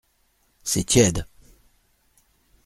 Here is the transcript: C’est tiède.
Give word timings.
C’est 0.63 0.85
tiède. 0.85 1.27